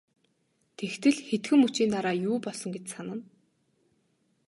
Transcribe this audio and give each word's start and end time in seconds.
Тэгтэл 0.77 1.17
хэдхэн 1.27 1.59
мөчийн 1.61 1.89
дараа 1.95 2.15
юу 2.29 2.37
болсон 2.45 2.69
гэж 2.75 2.85
санана. 2.93 3.23